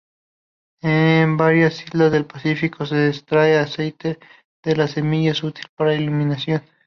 [0.81, 4.17] En varias islas del Pacífico se extrae aceite
[4.63, 6.63] de las semillas, útil para iluminación.